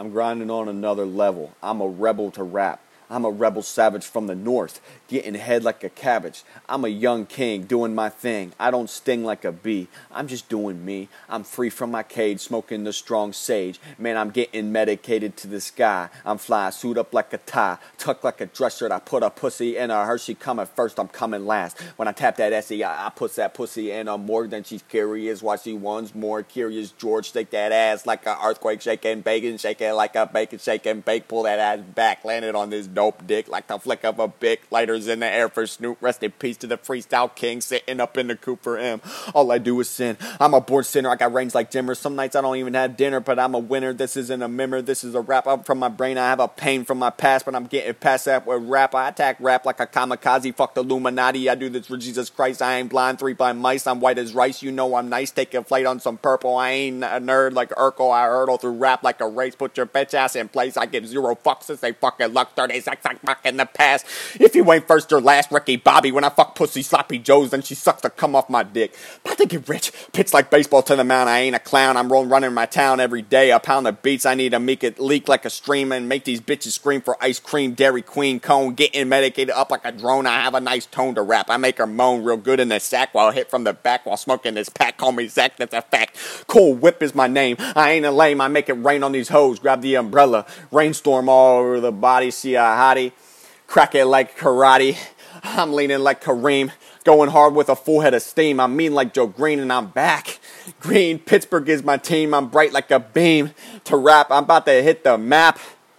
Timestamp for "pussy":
19.30-19.76, 23.54-23.90, 66.54-66.82